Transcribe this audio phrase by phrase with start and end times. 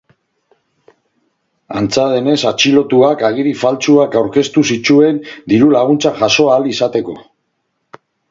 [1.81, 5.21] Antza denez, atxilotuak agiri faltsuak aurkeztu zituen
[5.55, 7.19] diru-laguntzak jaso ahal izateko.